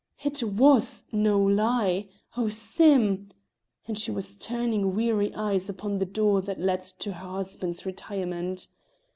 "It 0.23 0.41
was 0.41 1.03
no 1.11 1.39
lie. 1.39 2.07
Oh, 2.35 2.47
Sim!" 2.47 3.29
(And 3.87 3.95
still 3.95 4.01
she 4.01 4.11
was 4.15 4.35
turning 4.35 4.95
wary 4.95 5.31
eyes 5.35 5.69
upon 5.69 5.99
the 5.99 6.07
door 6.07 6.41
that 6.41 6.59
led 6.59 6.81
to 6.81 7.11
her 7.11 7.29
husband's 7.29 7.85
retirement.) 7.85 8.65